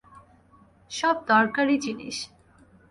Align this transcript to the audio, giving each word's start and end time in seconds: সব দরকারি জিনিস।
সব 0.91 1.15
দরকারি 1.27 1.75
জিনিস। 1.77 2.17